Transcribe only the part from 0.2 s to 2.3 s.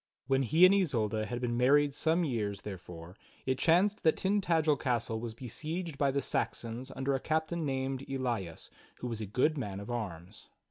When he and Isolda had been married some